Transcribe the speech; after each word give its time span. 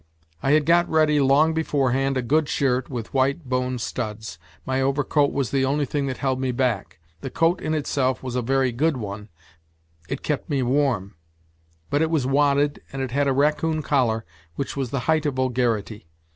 I 0.41 0.53
had 0.53 0.65
got 0.65 0.89
ready 0.89 1.19
long 1.19 1.53
beforehand 1.53 2.17
a 2.17 2.23
good 2.23 2.49
shirt, 2.49 2.89
with 2.89 3.13
white 3.13 3.47
bone 3.47 3.77
studs; 3.77 4.39
my 4.65 4.81
overcoat 4.81 5.31
was 5.31 5.51
the 5.51 5.63
only 5.63 5.85
thing 5.85 6.07
that 6.07 6.17
held 6.17 6.41
me 6.41 6.51
back. 6.51 6.99
The 7.19 7.29
coat 7.29 7.61
in 7.61 7.75
itself 7.75 8.23
was 8.23 8.35
a 8.35 8.41
very 8.41 8.71
good 8.71 8.97
one, 8.97 9.29
it 10.09 10.23
kept 10.23 10.49
me 10.49 10.63
warm; 10.63 11.13
but 11.91 12.01
it 12.01 12.09
was 12.09 12.25
wadded 12.25 12.81
and 12.91 13.03
it 13.03 13.11
had 13.11 13.27
a 13.27 13.31
raccoon 13.33 13.83
collar 13.83 14.25
which 14.55 14.75
was 14.75 14.89
the 14.89 15.01
height 15.01 15.27
of 15.27 15.35
vulgarity. 15.35 16.07